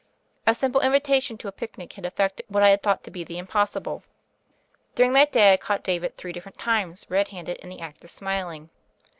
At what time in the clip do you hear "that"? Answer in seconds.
5.13-5.31